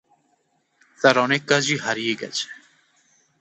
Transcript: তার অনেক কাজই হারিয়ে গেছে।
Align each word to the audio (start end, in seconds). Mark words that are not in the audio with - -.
তার 1.01 1.15
অনেক 1.17 1.41
কাজই 1.45 1.77
হারিয়ে 1.77 2.13
গেছে। 2.21 2.45